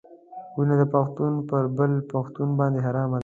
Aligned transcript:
وینه 0.55 0.75
د 0.81 0.83
پښتون 0.93 1.33
پر 1.49 1.63
بل 1.77 1.91
پښتون 2.11 2.49
باندې 2.59 2.79
حرامه 2.85 3.17
ده. 3.17 3.19